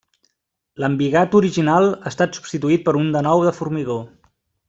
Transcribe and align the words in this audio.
L'embigat 0.83 1.35
original 1.39 1.91
ha 1.91 2.09
estat 2.13 2.39
substituït 2.41 2.87
per 2.87 2.97
un 3.03 3.13
de 3.17 3.23
nou 3.27 3.47
de 3.51 3.55
formigó. 3.61 4.01